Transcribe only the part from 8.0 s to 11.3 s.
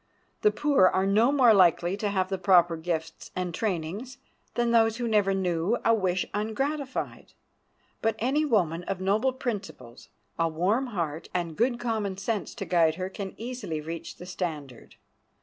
But any woman of noble principles, a warm heart,